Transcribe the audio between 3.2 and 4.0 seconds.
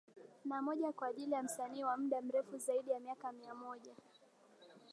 mia moja